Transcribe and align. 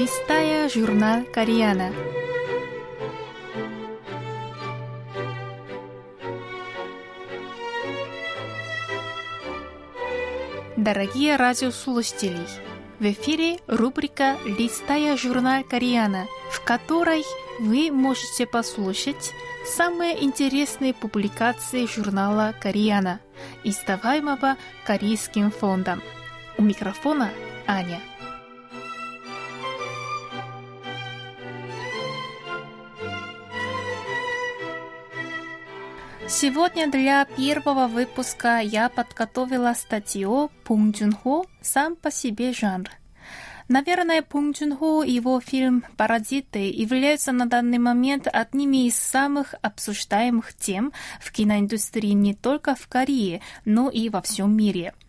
листая 0.00 0.66
журнал 0.70 1.24
«Кориана». 1.30 1.92
Дорогие 10.78 11.36
радиослушатели, 11.36 12.38
в 12.98 13.04
эфире 13.04 13.58
рубрика 13.66 14.38
«Листая 14.46 15.18
журнал 15.18 15.64
Кориана», 15.64 16.24
в 16.50 16.64
которой 16.64 17.22
вы 17.58 17.90
можете 17.90 18.46
послушать 18.46 19.34
самые 19.66 20.24
интересные 20.24 20.94
публикации 20.94 21.84
журнала 21.84 22.54
«Кориана», 22.58 23.20
издаваемого 23.64 24.56
Корейским 24.86 25.50
фондом. 25.50 26.00
У 26.56 26.62
микрофона 26.62 27.28
Аня. 27.66 28.00
Сегодня 36.30 36.88
для 36.88 37.24
первого 37.24 37.88
выпуска 37.88 38.60
я 38.60 38.88
подготовила 38.88 39.74
статью 39.74 40.48
«Пунг 40.62 40.94
Джунхо. 40.96 41.44
Сам 41.60 41.96
по 41.96 42.12
себе 42.12 42.52
жанр». 42.52 42.88
Наверное, 43.66 44.22
Пунг 44.22 44.56
Джунхо 44.56 45.02
и 45.02 45.10
его 45.10 45.40
фильм 45.40 45.84
«Паразиты» 45.96 46.70
являются 46.70 47.32
на 47.32 47.46
данный 47.46 47.78
момент 47.78 48.28
одними 48.32 48.86
из 48.86 48.96
самых 48.96 49.56
обсуждаемых 49.60 50.54
тем 50.54 50.92
в 51.20 51.32
киноиндустрии 51.32 52.12
не 52.12 52.34
только 52.34 52.76
в 52.76 52.86
Корее, 52.86 53.42
но 53.64 53.90
и 53.90 54.08
во 54.08 54.22
всем 54.22 54.56
мире– 54.56 54.94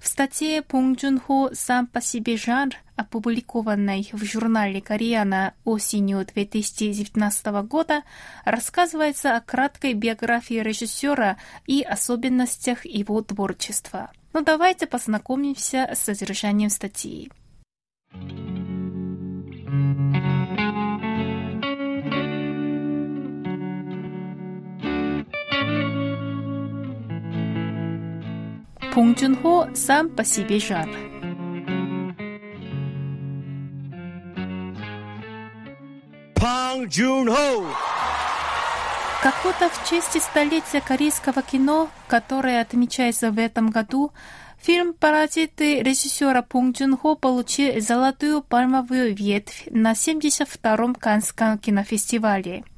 в 0.00 0.06
статье 0.06 0.62
Пон 0.62 0.98
Джун 0.98 1.20
Хо 1.20 1.50
«Сам 1.52 1.86
по 1.86 2.00
себе 2.00 2.36
жанр», 2.36 2.74
опубликованной 2.96 4.08
в 4.12 4.24
журнале 4.24 4.80
«Koreana» 4.80 5.54
осенью 5.64 6.24
2019 6.24 7.46
года, 7.68 8.02
рассказывается 8.44 9.36
о 9.36 9.40
краткой 9.40 9.92
биографии 9.92 10.60
режиссера 10.60 11.36
и 11.66 11.82
особенностях 11.82 12.86
его 12.86 13.20
творчества. 13.20 14.10
Но 14.32 14.40
ну, 14.40 14.46
давайте 14.46 14.86
познакомимся 14.86 15.90
с 15.94 16.00
содержанием 16.00 16.70
статьи. 16.70 17.30
Пунктюнхо 28.94 29.70
сам 29.74 30.08
по 30.10 30.24
себе 30.24 30.58
жанр. 30.58 30.96
Как-то 39.22 39.68
в 39.68 39.88
честь 39.88 40.20
столетия 40.20 40.80
корейского 40.80 41.42
кино, 41.42 41.88
которое 42.08 42.60
отмечается 42.60 43.30
в 43.30 43.38
этом 43.38 43.70
году, 43.70 44.12
фильм 44.58 44.92
«Паразиты» 44.94 45.82
режиссера 45.82 46.42
Пунг 46.42 46.76
Джун 46.76 46.96
Хо 46.96 47.14
получил 47.14 47.80
золотую 47.80 48.42
пальмовую 48.42 49.14
ветвь 49.14 49.68
на 49.70 49.92
72-м 49.92 50.96
Канском 50.96 51.58
кинофестивале– 51.58 52.64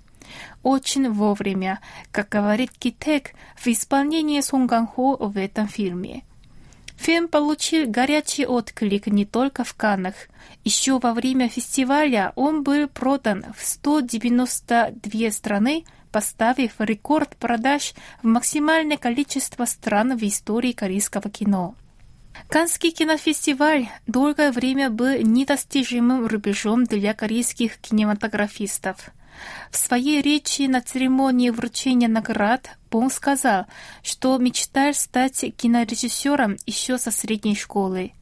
очень 0.63 1.11
вовремя, 1.11 1.81
как 2.11 2.29
говорит 2.29 2.71
Китек 2.79 3.33
в 3.57 3.67
исполнении 3.67 4.41
Сонганхо 4.41 5.17
в 5.17 5.37
этом 5.37 5.69
фильме. 5.69 6.23
Фильм 6.97 7.27
получил 7.27 7.91
горячий 7.91 8.47
отклик 8.47 9.09
не 9.09 9.25
только 9.25 9.65
в 9.65 9.75
Каннах. 9.75 10.15
Еще 10.63 11.01
во 11.01 11.15
время 11.15 11.49
фестиваля 11.49 12.33
он 12.37 12.63
был 12.63 12.87
продан 12.87 13.45
в 13.59 13.67
192 13.67 15.31
страны, 15.33 15.85
поставив 16.13 16.75
рекорд 16.79 17.37
продаж 17.37 17.95
в 18.23 18.27
максимальное 18.27 18.99
количество 18.99 19.65
стран 19.65 20.17
в 20.17 20.23
истории 20.23 20.73
корейского 20.73 21.29
кино. 21.29 21.75
Канский 22.49 22.93
кинофестиваль 22.93 23.89
долгое 24.07 24.53
время 24.53 24.89
был 24.89 25.21
недостижимым 25.21 26.27
рубежом 26.27 26.85
для 26.85 27.15
корейских 27.15 27.79
кинематографистов– 27.79 29.11
в 29.71 29.77
своей 29.77 30.23
речи 30.23 30.63
на 30.63 30.81
церемонии 30.81 31.51
вручения 31.51 32.09
наград 32.09 32.77
Бон 32.91 33.11
сказал, 33.11 33.67
что 34.03 34.37
мечтает 34.39 34.97
стать 34.97 35.45
кинорежиссером 35.57 36.57
еще 36.67 36.99
со 36.99 37.11
средней 37.11 37.57
школы. 37.57 38.13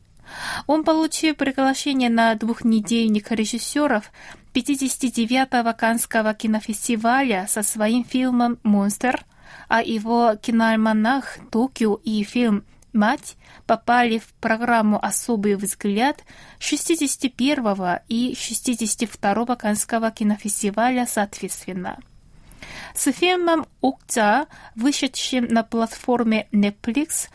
Он 0.66 0.84
получил 0.84 1.34
приглашение 1.34 2.09
на 2.09 2.34
двухнедельник 2.34 3.32
режиссеров 3.32 4.12
59-го 4.54 5.72
Канского 5.76 6.34
кинофестиваля 6.34 7.47
со 7.49 7.62
своим 7.62 8.04
фильмом 8.04 8.59
«Монстр», 8.62 9.25
а 9.69 9.82
его 9.82 10.37
киноальманах 10.41 11.38
«Токио» 11.50 12.00
и 12.04 12.22
фильм 12.22 12.65
мать 12.93 13.37
попали 13.67 14.19
в 14.19 14.33
программу 14.41 15.03
«Особый 15.05 15.55
взгляд» 15.56 16.23
61-го 16.59 18.03
и 18.09 18.34
62-го 18.34 19.56
Канского 19.56 20.11
кинофестиваля 20.11 21.06
соответственно. 21.06 21.99
С 22.95 23.11
фильмом 23.12 23.67
«Укца», 23.81 24.47
вышедшим 24.75 25.47
на 25.47 25.62
платформе 25.62 26.49
Netflix, 26.53 27.29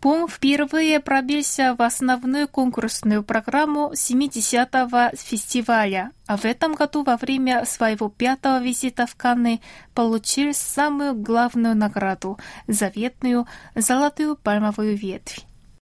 Пун 0.00 0.26
впервые 0.26 0.98
пробился 0.98 1.76
в 1.78 1.82
основную 1.82 2.48
конкурсную 2.48 3.22
программу 3.22 3.92
70-го 3.92 5.16
фестиваля, 5.16 6.10
а 6.26 6.36
в 6.36 6.44
этом 6.44 6.74
году 6.74 7.04
во 7.04 7.16
время 7.16 7.64
своего 7.66 8.08
пятого 8.08 8.60
визита 8.60 9.06
в 9.06 9.14
Канны 9.14 9.60
получил 9.94 10.54
самую 10.54 11.14
главную 11.14 11.76
награду – 11.76 12.66
заветную 12.66 13.46
золотую 13.76 14.34
пальмовую 14.34 14.96
ветвь. 14.96 15.46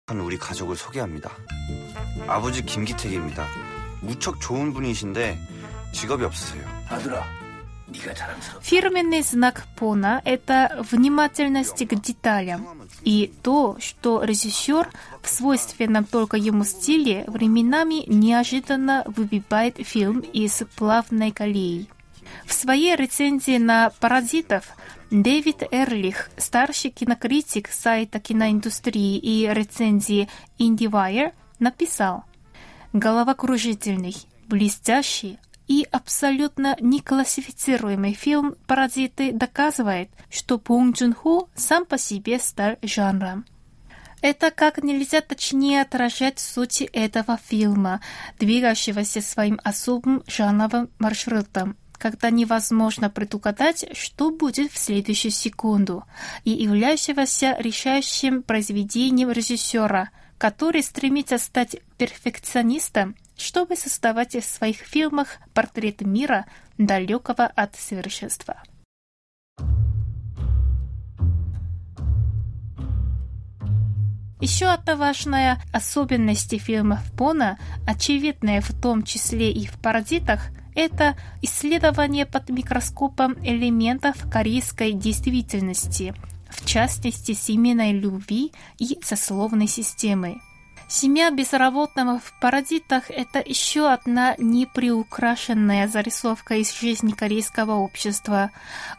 우리 0.09 0.39
가족을 0.39 0.75
소개합니다. 0.75 1.29
아버지 2.27 2.65
김기택입니다. 2.65 3.45
무척 4.01 4.41
좋은 4.41 4.73
분이신데 4.73 5.37
직업이 5.91 6.23
없으세요. 6.25 6.65
아들아, 6.89 7.23
Фирменный 8.62 9.22
знак 9.22 9.64
Пона– 9.76 10.22
это 10.24 10.84
внимательность 10.90 11.86
к 11.86 11.94
деталям 11.94 12.66
и 13.02 13.32
то, 13.42 13.76
что 13.80 14.22
режиссер 14.22 14.90
в 15.22 15.28
свойственном 15.28 16.04
только 16.04 16.36
ему 16.36 16.64
стиле 16.64 17.24
временами 17.26 18.04
неожиданно 18.06 19.04
выбивает 19.06 19.76
фильм 19.86 20.20
из 20.20 20.62
плавной 20.76 21.30
колеи. 21.30 21.88
В 22.46 22.52
своей 22.52 22.96
рецензии 22.96 23.58
на 23.58 23.90
«Паразитов» 24.00 24.64
Дэвид 25.10 25.62
Эрлих, 25.70 26.30
старший 26.36 26.90
кинокритик 26.90 27.68
сайта 27.68 28.18
киноиндустрии 28.18 29.18
и 29.18 29.48
рецензии 29.52 30.28
IndieWire, 30.58 31.32
написал 31.58 32.24
«Головокружительный, 32.92 34.16
блестящий, 34.48 35.38
и 35.66 35.86
абсолютно 35.90 36.76
неклассифицируемый 36.80 38.12
фильм 38.12 38.54
«Паразиты» 38.66 39.32
доказывает, 39.32 40.10
что 40.30 40.58
Пунг 40.58 40.96
Джун 40.96 41.14
Ху 41.14 41.48
сам 41.54 41.86
по 41.86 41.98
себе 41.98 42.38
стал 42.38 42.76
жанром. 42.82 43.44
Это 44.20 44.50
как 44.50 44.82
нельзя 44.82 45.20
точнее 45.20 45.82
отражать 45.82 46.38
суть 46.38 46.80
этого 46.80 47.38
фильма, 47.46 48.00
двигающегося 48.38 49.20
своим 49.20 49.60
особым 49.62 50.22
жанровым 50.26 50.88
маршрутом, 50.98 51.76
когда 51.98 52.30
невозможно 52.30 53.10
предугадать, 53.10 53.84
что 53.94 54.30
будет 54.30 54.72
в 54.72 54.78
следующую 54.78 55.30
секунду, 55.30 56.04
и 56.44 56.50
являющегося 56.50 57.56
решающим 57.58 58.42
произведением 58.42 59.30
режиссера, 59.30 60.08
который 60.38 60.82
стремится 60.82 61.36
стать 61.36 61.76
перфекционистом 61.98 63.16
чтобы 63.36 63.76
создавать 63.76 64.34
в 64.34 64.44
своих 64.44 64.78
фильмах 64.78 65.38
портрет 65.52 66.00
мира, 66.00 66.46
далекого 66.78 67.46
от 67.46 67.76
совершенства. 67.76 68.62
Еще 74.40 74.66
одна 74.66 74.96
важная 74.96 75.62
особенность 75.72 76.60
фильмов 76.60 77.00
Пона, 77.16 77.58
очевидная 77.86 78.60
в 78.60 78.78
том 78.78 79.02
числе 79.02 79.50
и 79.50 79.66
в 79.66 79.78
«Паразитах», 79.78 80.50
это 80.74 81.16
исследование 81.40 82.26
под 82.26 82.50
микроскопом 82.50 83.36
элементов 83.42 84.16
корейской 84.30 84.92
действительности, 84.92 86.14
в 86.50 86.66
частности 86.66 87.32
семейной 87.32 87.92
любви 87.92 88.52
и 88.78 88.98
сословной 89.02 89.68
системы. 89.68 90.40
Семья 90.86 91.30
безработного 91.30 92.20
в 92.20 92.32
паразитах– 92.40 93.04
это 93.10 93.42
еще 93.44 93.90
одна 93.90 94.34
неприукрашенная 94.38 95.88
зарисовка 95.88 96.56
из 96.56 96.78
жизни 96.78 97.12
корейского 97.12 97.72
общества. 97.72 98.50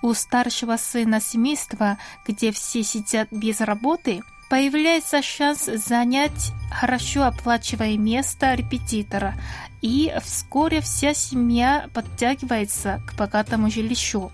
У 0.01 0.13
старшего 0.13 0.77
сына 0.77 1.21
семейства, 1.21 1.97
где 2.27 2.51
все 2.51 2.83
сидят 2.83 3.29
без 3.31 3.61
работы, 3.61 4.21
появляется 4.49 5.21
шанс 5.21 5.65
занять 5.65 6.51
хорошо 6.71 7.23
оплачиваемое 7.23 7.97
место 7.97 8.53
репетитора, 8.55 9.35
и 9.81 10.13
вскоре 10.23 10.81
вся 10.81 11.13
семья 11.13 11.87
подтягивается 11.93 13.01
к 13.07 13.15
богатому 13.15 13.69
жилищу. 13.69 14.31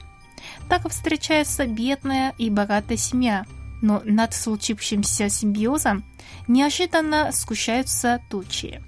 Так 0.70 0.90
встречается 0.90 1.68
бедная 1.68 2.34
и 2.38 2.50
богатая 2.50 2.98
семья, 2.98 3.46
но 3.82 4.02
над 4.06 4.34
случившимся 4.34 5.30
симбиозом 5.30 6.06
неожиданно 6.48 7.32
скучаются 7.32 8.22
тучи. 8.30 8.82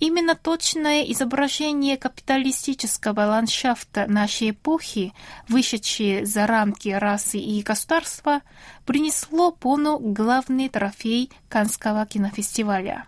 Именно 0.00 0.34
точное 0.34 1.02
изображение 1.04 1.96
капиталистического 1.96 3.20
ландшафта 3.20 4.06
нашей 4.08 4.50
эпохи, 4.50 5.12
вышедшее 5.48 6.26
за 6.26 6.46
рамки 6.46 6.88
расы 6.88 7.38
и 7.38 7.62
государства, 7.62 8.40
принесло 8.84 9.52
Пону 9.52 9.98
главный 9.98 10.68
трофей 10.68 11.30
Канского 11.48 12.04
кинофестиваля. 12.06 13.06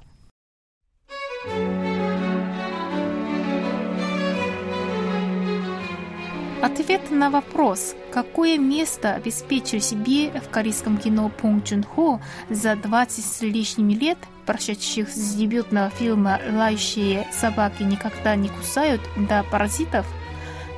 Ответ 6.64 7.10
на 7.10 7.28
вопрос, 7.28 7.94
какое 8.10 8.56
место 8.56 9.12
обеспечил 9.12 9.82
себе 9.82 10.30
в 10.30 10.48
корейском 10.48 10.96
кино 10.96 11.28
Пунг 11.28 11.66
Чун 11.66 11.82
Хо 11.82 12.22
за 12.48 12.74
20 12.74 13.22
с 13.22 13.42
лишним 13.42 13.90
лет, 13.90 14.16
прошедших 14.46 15.10
с 15.10 15.34
дебютного 15.34 15.90
фильма 15.90 16.40
«Лающие 16.50 17.28
собаки 17.32 17.82
никогда 17.82 18.34
не 18.34 18.48
кусают» 18.48 19.02
до 19.28 19.44
«Паразитов», 19.50 20.06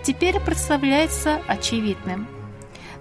теперь 0.03 0.41
представляется 0.41 1.41
очевидным. 1.47 2.27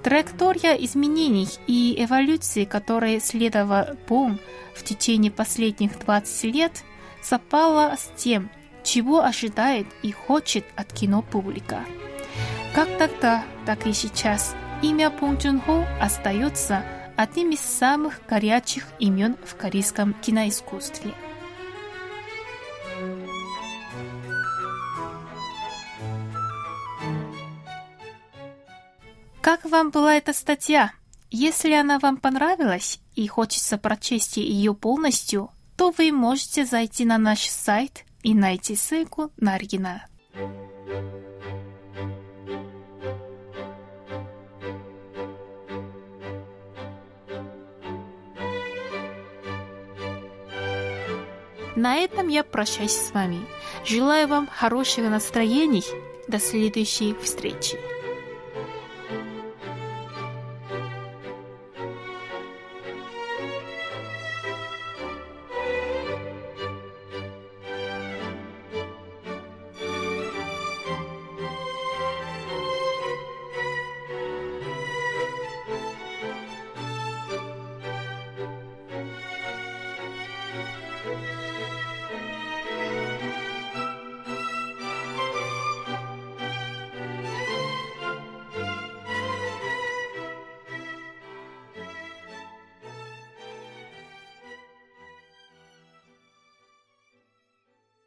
Траектория 0.04 0.76
изменений 0.76 1.50
и 1.66 1.96
эволюции, 1.98 2.66
которой 2.66 3.20
следовал 3.20 3.96
Пунг 4.06 4.40
в 4.76 4.84
течение 4.84 5.32
последних 5.32 5.98
20 5.98 6.44
лет, 6.54 6.84
совпала 7.24 7.96
с 7.98 8.12
тем, 8.16 8.52
чего 8.84 9.24
ожидает 9.24 9.88
и 10.04 10.12
хочет 10.12 10.66
от 10.76 10.94
кино 10.94 11.24
публика. 11.24 11.80
Как 12.76 12.98
тогда, 12.98 13.46
так 13.66 13.88
и 13.88 13.94
сейчас 13.94 14.54
имя 14.82 15.10
Пунг 15.10 15.42
Чун 15.42 15.62
Хо 15.62 15.86
остается 16.02 16.84
одним 17.16 17.52
из 17.52 17.62
самых 17.62 18.20
горячих 18.28 18.84
имен 19.00 19.38
в 19.46 19.56
корейском 19.56 20.14
киноискусстве. 20.14 21.14
Как 29.40 29.64
вам 29.64 29.92
была 29.92 30.16
эта 30.16 30.34
статья? 30.34 30.92
Если 31.32 31.72
она 31.72 31.98
вам 31.98 32.18
понравилась 32.18 33.00
и 33.16 33.26
хочется 33.26 33.78
прочесть 33.78 34.36
ее 34.36 34.74
полностью, 34.74 35.50
то 35.78 35.94
вы 35.98 36.12
можете 36.12 36.66
зайти 36.66 37.06
на 37.06 37.18
наш 37.18 37.40
сайт 37.48 38.04
и 38.22 38.34
найти 38.34 38.76
ссылку 38.76 39.32
на 39.38 39.54
оригинал. 39.54 40.00
На 51.86 51.98
этом 51.98 52.30
я 52.30 52.44
прощаюсь 52.44 52.98
с 52.98 53.12
вами. 53.12 53.46
Желаю 53.86 54.28
вам 54.28 54.50
хорошего 54.52 55.08
настроения. 55.08 55.84
До 56.28 56.40
следующей 56.40 57.14
встречи. 57.22 57.78